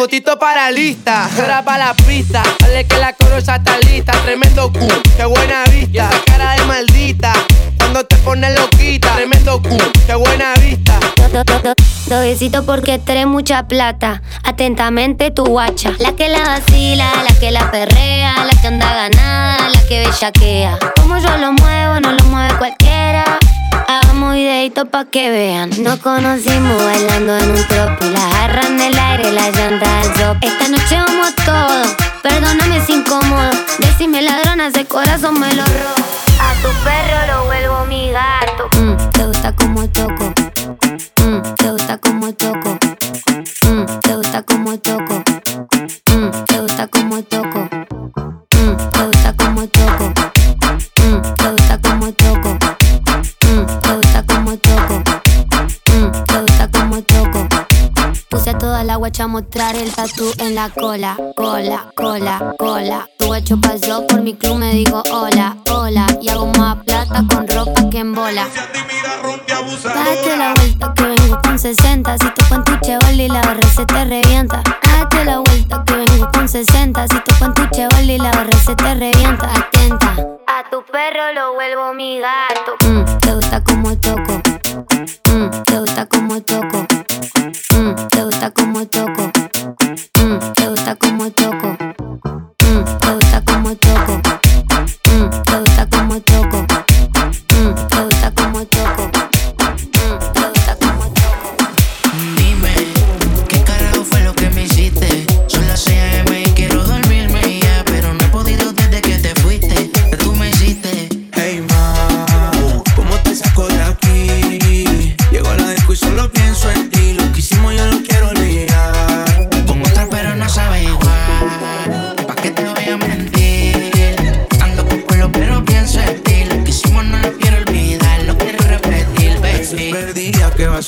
Fotito 0.00 0.38
para 0.38 0.70
lista, 0.70 1.28
ahora 1.36 1.62
para 1.62 1.88
la 1.88 1.94
pista. 1.94 2.42
Dale 2.58 2.86
que 2.86 2.96
la 2.96 3.12
coro 3.12 3.38
ya 3.38 3.56
está 3.56 3.76
lista. 3.80 4.12
Tremendo 4.24 4.72
cu, 4.72 4.88
qué 5.14 5.26
buena 5.26 5.62
vista. 5.64 6.08
Esa 6.08 6.24
cara 6.24 6.54
de 6.54 6.64
maldita, 6.64 7.34
cuando 7.76 8.06
te 8.06 8.16
pones 8.16 8.58
loquita. 8.58 9.14
Tremendo 9.16 9.60
cu, 9.60 9.76
qué 10.06 10.14
buena 10.14 10.54
vista. 10.54 10.98
Besito 12.08 12.64
porque 12.64 12.98
trae 12.98 13.26
mucha 13.26 13.68
plata. 13.68 14.22
Atentamente 14.42 15.32
tu 15.32 15.44
guacha. 15.44 15.92
La 15.98 16.12
que 16.12 16.30
la 16.30 16.44
vacila, 16.44 17.12
la 17.22 17.38
que 17.38 17.50
la 17.50 17.70
perrea, 17.70 18.46
la 18.46 18.58
que 18.58 18.68
anda 18.68 18.94
ganada, 18.94 19.68
la 19.68 19.82
que 19.86 20.06
bellaquea. 20.06 20.78
Como 20.98 21.18
yo 21.18 21.36
lo 21.36 21.52
muevo, 21.52 22.00
no 22.00 22.12
lo 22.12 22.24
mueve 22.24 22.54
cualquiera. 22.56 23.38
Hagamos 23.90 24.34
videito 24.34 24.86
pa' 24.86 25.06
que 25.06 25.30
vean. 25.30 25.68
Nos 25.82 25.98
conocimos 25.98 26.76
bailando 26.84 27.36
en 27.36 27.50
un 27.50 27.66
tropi. 27.66 28.06
La 28.10 28.20
jarra 28.20 28.62
en 28.68 28.78
el 28.78 28.96
aire, 28.96 29.32
la 29.32 29.50
llanta 29.50 30.00
al 30.00 30.12
drop. 30.14 30.36
Esta 30.42 30.68
noche 30.68 30.94
vamos 30.94 31.26
a 31.26 31.44
todo. 31.44 31.96
Perdóname 32.22 32.80
si 32.86 32.92
incómodo. 32.92 33.50
Decime 33.80 34.22
ladrona, 34.22 34.68
ese 34.68 34.84
corazón 34.84 35.40
me 35.40 35.52
lo 35.54 35.64
robo. 35.64 36.06
A 36.38 36.54
tu 36.62 36.68
perro 36.84 37.32
lo 37.32 37.44
vuelvo 37.46 37.84
mi 37.86 38.12
gato. 38.12 38.68
Mm, 38.78 39.10
te 39.10 39.26
gusta 39.26 39.56
como 39.56 39.88
toco. 39.88 40.32
Mm, 41.24 41.54
te 41.56 41.70
gusta 41.72 41.98
como 41.98 42.32
toco. 42.32 42.78
Mm, 43.66 43.86
te 44.02 44.14
gusta 44.14 44.42
como 44.42 44.78
toco. 44.78 45.22
Mm, 46.14 46.44
te 46.46 46.60
gusta 46.60 46.86
como 46.86 47.22
toco. 47.24 47.39
Puse 58.40 58.54
toda 58.54 58.84
la 58.84 58.96
guacha 58.96 59.24
a 59.24 59.26
mostrar 59.26 59.76
el 59.76 59.92
tatu 59.92 60.32
en 60.38 60.54
la 60.54 60.70
cola, 60.70 61.14
cola, 61.36 61.92
cola, 61.94 62.54
cola. 62.58 63.06
Tu 63.18 63.26
guacho 63.26 63.60
pasó 63.60 64.06
por 64.06 64.22
mi 64.22 64.32
club, 64.34 64.56
me 64.56 64.72
dijo 64.72 65.02
hola, 65.12 65.58
hola. 65.70 66.06
Y 66.22 66.30
hago 66.30 66.46
más 66.46 66.82
plata 66.82 67.22
con 67.28 67.46
ropa 67.46 67.90
que 67.90 67.98
en 67.98 68.14
bola. 68.14 68.48
Date 69.84 70.36
la 70.38 70.54
vuelta 70.54 70.94
que 70.94 71.02
vengo 71.02 71.38
con 71.42 71.58
60. 71.58 72.16
Si 72.16 72.30
te 72.30 72.44
cuento 72.48 72.78
y 73.12 73.28
la 73.28 73.42
barra 73.42 73.68
se 73.68 73.84
te 73.84 74.04
revienta. 74.06 74.62
Date 74.90 75.24
la 75.26 75.40
vuelta 75.40 75.84
que 75.84 75.96
vengo 75.96 76.30
con 76.32 76.48
60. 76.48 77.08
Si 77.08 77.20
te 77.20 77.34
cuento 77.38 77.68
y 78.00 78.16
la 78.16 78.30
barra 78.30 78.58
se 78.58 78.74
te 78.74 78.94
revienta. 78.94 79.50
Atenta. 79.54 80.16
A 80.46 80.70
tu 80.70 80.82
perro 80.90 81.34
lo 81.34 81.52
vuelvo 81.52 81.92
mi 81.92 82.18
gato. 82.18 82.72
Mm, 82.86 83.18
te 83.18 83.34
gusta 83.34 83.62
como 83.62 83.94
toco. 83.98 84.40
Mm, 85.28 85.62
te 85.62 85.78
gusta 85.78 86.06
como 86.06 86.40
toco. 86.40 86.89
Mm, 87.74 88.08
te 88.08 88.24
gusta 88.24 88.50
como 88.50 88.86
toco. 88.86 89.30
Mm, 90.22 90.52
te 90.54 90.68
gusta 90.68 90.94
como 90.94 91.30
toco. 91.32 91.69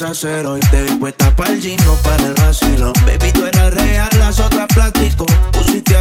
Perdía, 0.03 0.09
¿qué 0.09 0.09
vas 0.09 0.09
a 0.09 0.11
hacer 0.11 0.47
hoy? 0.47 0.61
Te 0.71 0.83
vi 0.83 0.97
puesta 0.97 1.35
para 1.37 1.53
el 1.53 1.61
gym, 1.61 1.77
no 1.85 1.95
para 2.03 2.27
el 2.27 2.35
vacilo. 2.35 2.93
Baby, 3.07 3.33
tú 3.33 3.47
eras 3.47 3.73
real, 3.75 4.09
las 4.19 4.41
otras 4.41 4.67
plástico. 4.69 5.27
Pusiste 5.53 5.92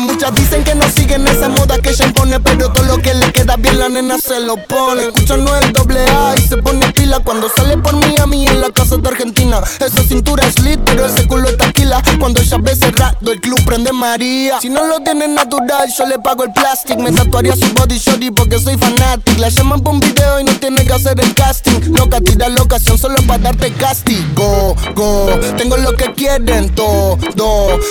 Muchas 0.00 0.32
dicen 0.34 0.62
que 0.62 0.74
no 0.74 0.88
siguen 0.90 1.26
esa 1.26 1.48
moda 1.48 1.78
que 1.78 1.90
ella 1.90 2.06
impone, 2.06 2.38
pero 2.40 2.70
todo 2.72 2.84
lo 2.84 2.98
que 2.98 3.14
le 3.14 3.32
queda 3.32 3.56
bien 3.56 3.78
la 3.78 3.88
nena 3.88 4.16
se 4.18 4.40
lo 4.40 4.56
pone. 4.56 5.02
Escuchan 5.02 5.44
no 5.44 5.56
el 5.56 5.72
doble 5.72 6.00
A 6.04 6.34
y 6.36 6.42
se 6.42 6.56
pone 6.56 6.90
pila 6.92 7.18
cuando 7.24 7.48
sale 7.48 7.76
por 7.78 7.94
Miami 7.96 8.46
en 8.46 8.60
la 8.60 8.70
casa 8.70 8.96
de 8.96 9.08
Argentina. 9.08 9.60
Esa 9.80 10.02
cintura 10.04 10.46
es 10.46 10.58
lit, 10.60 10.80
pero 10.84 11.06
ese 11.06 11.26
culo 11.26 11.48
es 11.48 11.56
taquila. 11.56 12.02
Cuando 12.18 12.40
ella 12.40 12.58
el 13.30 13.42
club 13.42 13.62
prende 13.66 13.92
María. 13.92 14.58
Si 14.58 14.70
no 14.70 14.86
lo 14.86 15.00
tienes 15.00 15.28
natural, 15.28 15.92
yo 15.96 16.06
le 16.06 16.18
pago 16.18 16.44
el 16.44 16.52
plastic. 16.52 16.98
Me 16.98 17.12
tatuaría 17.12 17.54
su 17.54 17.66
body 17.74 17.98
shorty 17.98 18.30
porque 18.30 18.58
soy 18.58 18.78
fanatic. 18.78 19.38
La 19.38 19.50
llaman 19.50 19.82
por 19.82 19.94
un 19.94 20.00
video 20.00 20.40
y 20.40 20.44
no 20.44 20.52
tiene 20.54 20.82
que 20.86 20.94
hacer 20.94 21.20
el 21.20 21.34
casting. 21.34 21.92
Loca, 21.94 22.22
tira 22.22 22.48
la 22.48 22.62
ocasión 22.62 22.96
solo 22.96 23.16
para 23.26 23.42
darte 23.42 23.70
castigo. 23.72 24.74
Go, 24.94 25.26
tengo 25.58 25.76
lo 25.76 25.94
que 25.94 26.10
quieren 26.14 26.74
todo. 26.74 27.18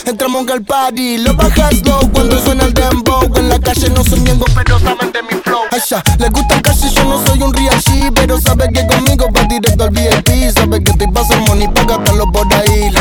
Entramos 0.05 0.47
al 0.49 0.63
party, 0.63 1.19
lo 1.19 1.35
bajas 1.35 1.85
low 1.85 2.11
cuando 2.11 2.43
suena 2.43 2.63
el 2.63 2.73
dembow. 2.73 3.31
En 3.35 3.49
la 3.49 3.59
calle 3.59 3.91
no 3.91 4.03
soy 4.03 4.19
miengo, 4.21 4.45
pero 4.55 4.79
saben 4.79 5.11
de 5.11 5.21
mi 5.21 5.39
flow. 5.43 5.61
Ella 5.71 6.03
le 6.17 6.29
gusta 6.29 6.61
casi, 6.63 6.89
yo 6.89 7.03
no 7.03 7.23
soy 7.27 7.43
un 7.43 7.53
real 7.53 7.79
G, 7.83 8.11
pero 8.15 8.41
sabe 8.41 8.69
que 8.73 8.87
conmigo 8.87 9.27
va 9.35 9.43
directo 9.43 9.83
al 9.83 9.91
VIP. 9.91 10.51
Sabe 10.51 10.83
que 10.83 10.93
te 10.93 11.07
pasa 11.09 11.35
el 11.35 11.41
money, 11.41 11.67
págatelo 11.67 12.25
por 12.31 12.51
ahí. 12.55 12.91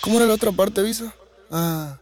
¿Cómo 0.00 0.16
era 0.16 0.26
la 0.26 0.34
otra 0.34 0.50
parte, 0.50 0.82
Visa? 0.82 1.12
Ah. 1.50 1.96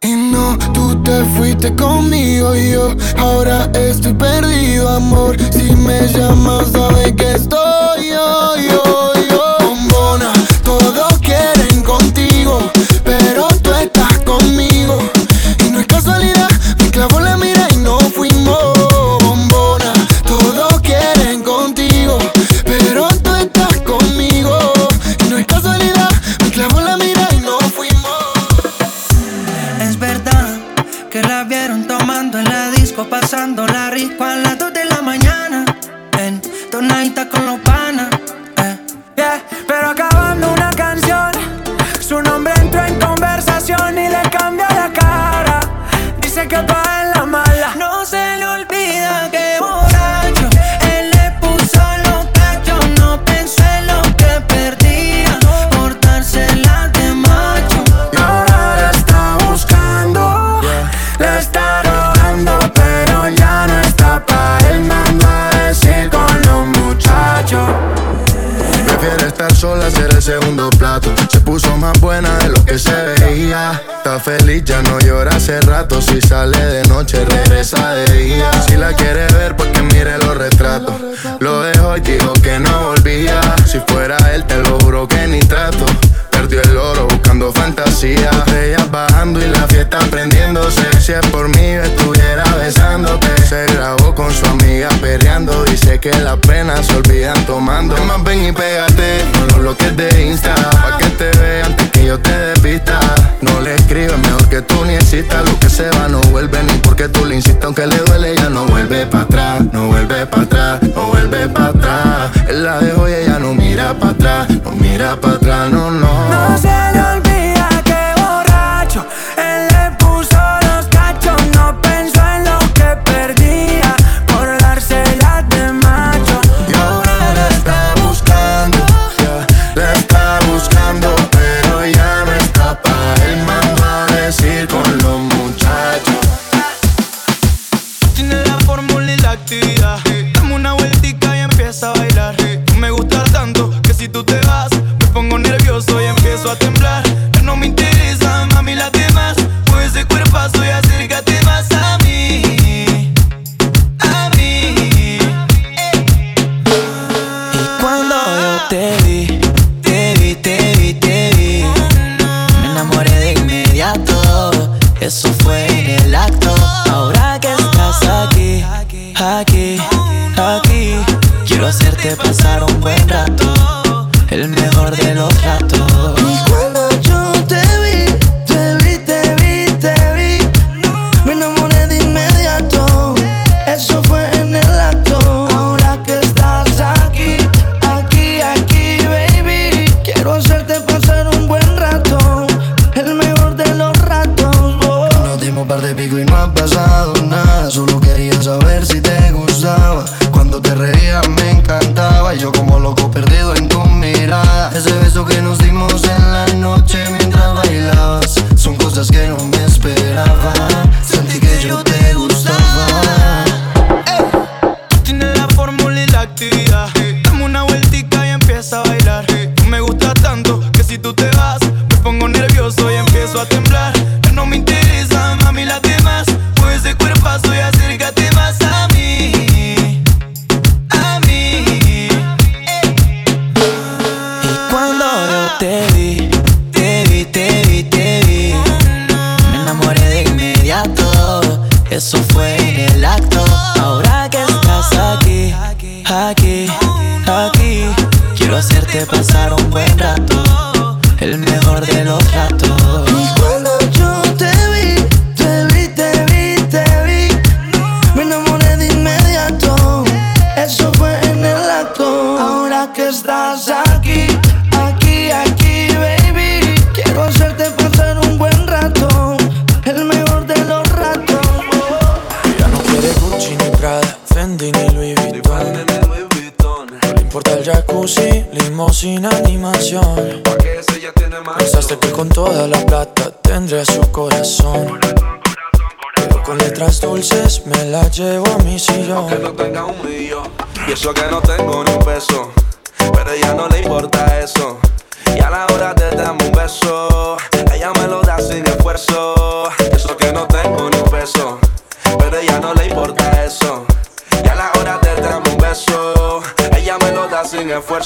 Y 0.00 0.12
no, 0.12 0.58
tú 0.72 1.00
te 1.02 1.24
fuiste 1.36 1.76
conmigo 1.76 2.56
y 2.56 2.72
yo 2.72 2.96
ahora 3.18 3.70
estoy 3.74 4.14
perdido, 4.14 4.88
amor. 4.88 5.36
Si 5.52 5.74
me 5.76 6.08
llamas, 6.08 6.72
sabes 6.72 7.12
que 7.14 7.32
estoy 7.32 8.08
yo, 8.08 8.56
yo. 8.56 9.09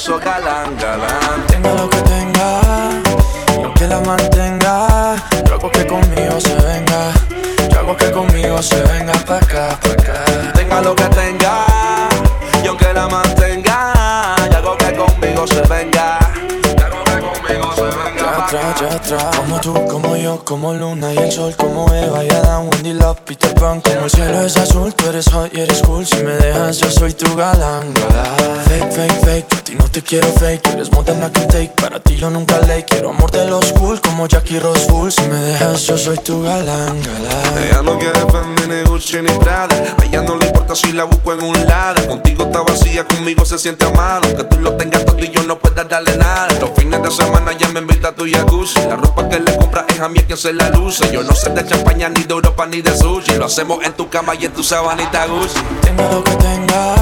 oso 0.04 0.20
soy 36.04 36.18
tu 36.18 36.42
galán, 36.42 37.00
galán. 37.02 37.64
Ella 37.64 37.80
no 37.82 37.98
quiere 37.98 38.20
Fendi, 38.30 38.66
ni 38.68 38.82
Gucci, 38.82 39.22
ni 39.22 39.32
Prada. 39.38 39.74
A 39.98 40.04
ella 40.04 40.20
no 40.20 40.36
le 40.36 40.46
importa 40.46 40.74
si 40.74 40.92
la 40.92 41.04
busco 41.04 41.32
en 41.32 41.42
un 41.42 41.66
lado. 41.66 42.06
Contigo 42.06 42.44
está 42.44 42.60
vacía, 42.60 43.04
conmigo 43.04 43.42
se 43.46 43.58
siente 43.58 43.86
amado. 43.86 44.36
Que 44.36 44.44
tú 44.44 44.60
lo 44.60 44.74
tengas 44.76 45.06
todo 45.06 45.18
y 45.18 45.30
yo 45.30 45.42
no 45.44 45.58
pueda 45.58 45.84
darle 45.84 46.14
nada. 46.18 46.48
Los 46.60 46.72
fines 46.76 47.02
de 47.02 47.10
semana 47.10 47.52
ya 47.56 47.68
me 47.68 47.80
invita 47.80 48.08
a 48.08 48.12
tu 48.12 48.26
jacuzzi. 48.30 48.80
La 48.86 48.96
ropa 48.96 49.26
que 49.30 49.40
le 49.40 49.56
compras 49.56 49.86
es 49.88 50.00
a 50.00 50.10
mí 50.10 50.20
quien 50.20 50.36
se 50.36 50.52
la 50.52 50.68
luce. 50.68 51.10
Yo 51.10 51.22
no 51.22 51.34
sé 51.34 51.48
de 51.50 51.66
champaña, 51.66 52.10
ni 52.10 52.22
de 52.22 52.34
Europa, 52.34 52.66
ni 52.66 52.82
de 52.82 52.94
sushi. 52.94 53.36
Lo 53.38 53.46
hacemos 53.46 53.82
en 53.82 53.94
tu 53.94 54.10
cama 54.10 54.34
y 54.34 54.44
en 54.44 54.52
tu 54.52 54.62
sabanita 54.62 55.24
Gucci. 55.24 55.60
Tenga 55.80 56.12
lo 56.12 56.22
que 56.22 56.32
tenga, 56.32 56.94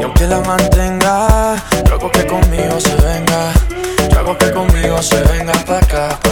y 0.00 0.02
aunque 0.02 0.26
la 0.26 0.40
mantenga, 0.40 1.62
yo 1.88 2.10
que 2.10 2.26
conmigo 2.26 2.80
se 2.80 2.94
venga. 2.96 3.52
Yo 4.10 4.18
hago 4.18 4.36
que 4.36 4.50
conmigo 4.50 5.00
se 5.00 5.22
venga 5.22 5.52
para 5.64 5.78
acá 5.78 6.29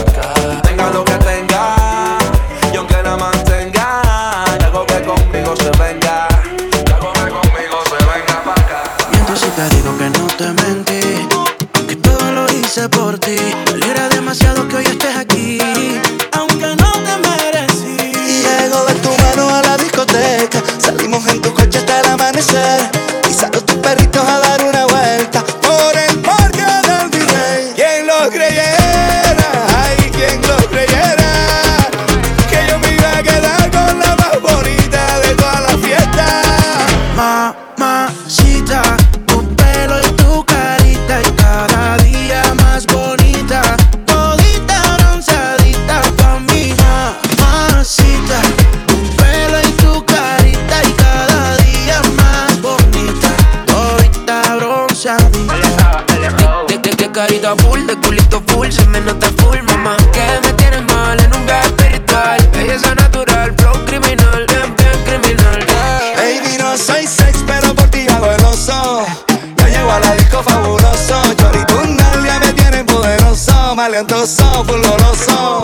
siento 73.99 74.25
sabroso 74.25 75.58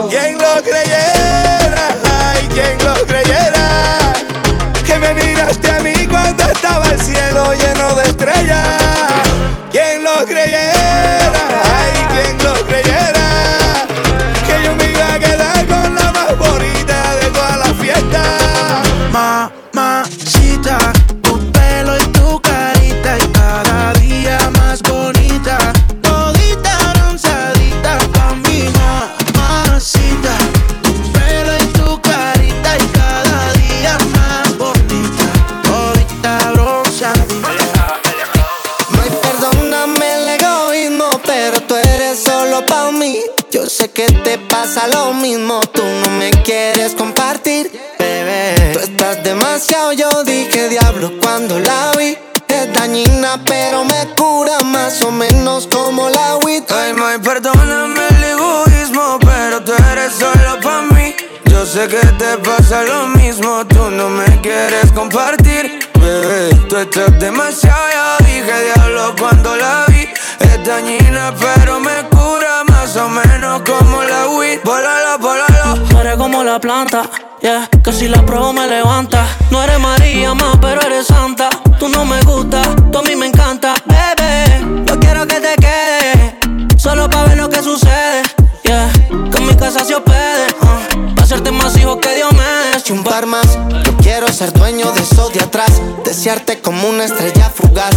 la 76.46 76.60
planta. 76.60 77.10
Yeah, 77.42 77.68
que 77.84 77.92
si 77.92 78.08
la 78.08 78.24
pruebo 78.26 78.54
me 78.54 78.68
levanta. 78.68 79.26
No 79.50 79.62
eres 79.64 79.80
María, 79.80 80.34
más, 80.34 80.58
pero 80.62 80.82
eres 80.82 81.08
santa. 81.08 81.50
Tú 81.80 81.90
no 81.90 82.06
me 82.06 82.22
gustas, 82.22 82.68
tú 82.92 83.00
a 83.00 83.02
mí 83.02 83.16
me 83.16 83.28
encanta. 83.28 83.74
Bebé, 83.86 84.86
yo 84.86 85.00
quiero 85.00 85.26
que 85.28 85.40
te 85.40 85.56
quedes. 85.56 86.82
Solo 86.82 87.10
para 87.10 87.30
ver 87.30 87.38
lo 87.38 87.50
que 87.50 87.62
sucede. 87.62 88.22
Yeah, 88.64 88.92
que 89.32 89.38
en 89.38 89.48
mi 89.48 89.56
casa 89.56 89.84
se 89.84 89.96
hospede. 89.96 90.48
Uh, 90.62 91.16
pa' 91.16 91.24
hacerte 91.24 91.52
más 91.52 91.76
hijos 91.78 91.98
que 91.98 92.16
Dios 92.16 92.32
me 92.34 92.44
des. 92.74 92.90
un 92.92 93.04
más, 93.28 93.58
yo 93.84 93.98
quiero 93.98 94.28
ser 94.28 94.54
dueño 94.54 94.92
de 94.92 95.02
eso 95.02 95.30
de 95.30 95.42
atrás. 95.42 95.82
Desearte 96.04 96.62
como 96.62 96.88
una 96.88 97.06
estrella 97.06 97.50
fugaz 97.50 97.96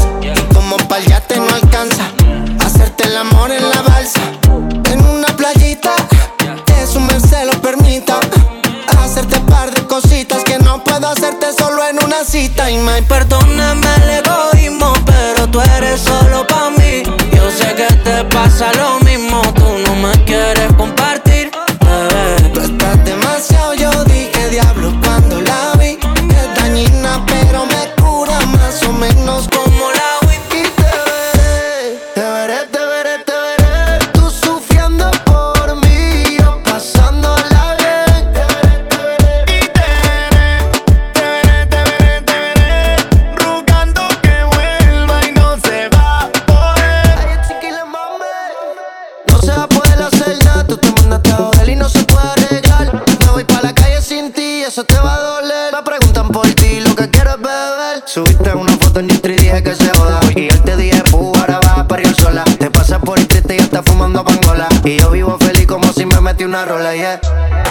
Y 64.84 64.98
yo 64.98 65.10
vivo 65.10 65.36
feliz 65.38 65.66
como 65.66 65.92
si 65.92 66.06
me 66.06 66.20
metí 66.20 66.44
una 66.44 66.64
rola, 66.64 66.94
yeah. 66.94 67.20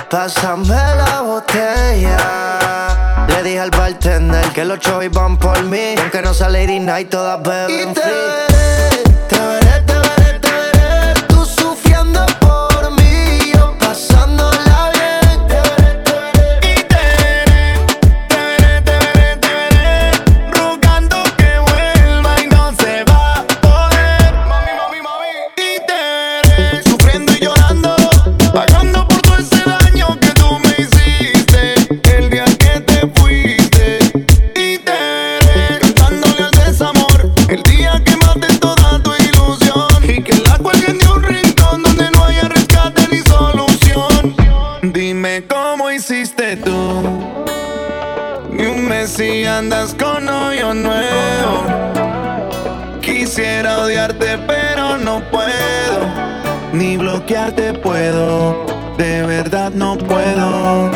Pásame 0.10 0.68
la 0.68 1.22
botella. 1.22 2.18
Le 3.28 3.44
dije 3.44 3.60
al 3.60 3.72
bartender 3.72 4.46
que 4.54 4.66
los 4.66 4.80
chovis 4.80 5.12
van 5.12 5.38
por 5.38 5.64
mí. 5.64 5.96
Aunque 6.02 6.22
no 6.22 6.34
sea 6.34 6.50
Lady 6.50 6.80
Night, 6.80 7.10
todas 7.10 7.42
beben 7.42 7.92
y 7.92 7.94
free. 7.96 8.97
andas 49.48 49.94
con 49.94 50.28
hoyo 50.28 50.74
nuevo. 50.74 51.64
Quisiera 53.02 53.80
odiarte, 53.80 54.38
pero 54.46 54.98
no 54.98 55.22
puedo. 55.32 56.00
Ni 56.74 56.98
bloquearte 56.98 57.74
puedo. 57.74 58.66
De 58.98 59.24
verdad 59.24 59.72
no 59.72 59.98
puedo. 59.98 60.92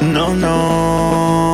No, 0.00 0.34
no. 0.34 1.53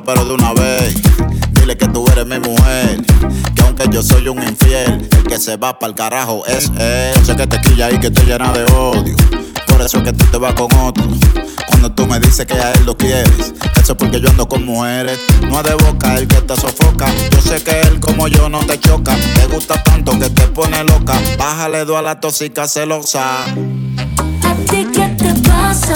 pero 0.00 0.24
de 0.24 0.34
una 0.34 0.54
vez. 0.54 0.94
Dile 1.52 1.76
que 1.76 1.86
tú 1.88 2.04
eres 2.12 2.26
mi 2.26 2.38
mujer, 2.38 3.02
que 3.54 3.62
aunque 3.62 3.84
yo 3.90 4.02
soy 4.02 4.26
un 4.28 4.42
infiel, 4.42 5.08
el 5.10 5.22
que 5.24 5.38
se 5.38 5.56
va 5.56 5.78
pa'l 5.78 5.94
carajo 5.94 6.46
es 6.46 6.70
él. 6.78 7.12
Yo 7.18 7.24
Sé 7.24 7.36
que 7.36 7.46
te 7.46 7.60
quilla 7.60 7.90
y 7.90 7.98
que 8.00 8.10
te 8.10 8.24
llena 8.24 8.52
de 8.52 8.64
odio, 8.72 9.14
por 9.66 9.82
eso 9.82 9.98
es 9.98 10.04
que 10.04 10.12
tú 10.12 10.24
te 10.26 10.38
vas 10.38 10.54
con 10.54 10.72
otro. 10.78 11.04
Cuando 11.66 11.92
tú 11.92 12.06
me 12.06 12.18
dices 12.20 12.46
que 12.46 12.54
a 12.54 12.72
él 12.72 12.84
lo 12.86 12.96
quieres, 12.96 13.52
eso 13.80 13.92
es 13.92 13.98
porque 13.98 14.20
yo 14.20 14.30
ando 14.30 14.48
con 14.48 14.64
mujeres. 14.64 15.18
No 15.48 15.58
es 15.58 15.64
de 15.64 15.74
boca 15.74 16.14
el 16.14 16.26
que 16.26 16.40
te 16.40 16.56
sofoca, 16.56 17.06
yo 17.30 17.40
sé 17.40 17.62
que 17.62 17.80
él 17.82 18.00
como 18.00 18.28
yo 18.28 18.48
no 18.48 18.60
te 18.60 18.78
choca. 18.80 19.14
Te 19.34 19.46
gusta 19.46 19.82
tanto 19.82 20.18
que 20.18 20.30
te 20.30 20.48
pone 20.48 20.82
loca, 20.84 21.20
bájale 21.38 21.84
dos 21.84 21.98
a 21.98 22.02
la 22.02 22.18
tóxica 22.18 22.66
celosa. 22.66 23.44
¿A 23.44 24.54
ti 24.70 24.86
qué 24.92 25.14
te 25.18 25.34
pasa? 25.48 25.94